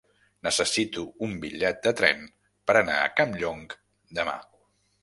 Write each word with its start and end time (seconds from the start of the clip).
Necessito 0.45 1.03
un 1.27 1.35
bitllet 1.43 1.83
de 1.89 1.93
tren 2.01 2.27
per 2.71 2.79
anar 2.81 2.99
a 3.05 3.13
Campllong 3.21 3.65
demà. 4.23 4.41